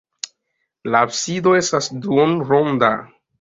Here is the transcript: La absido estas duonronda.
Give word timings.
La 0.95 1.01
absido 1.07 1.53
estas 1.59 1.91
duonronda. 2.07 2.91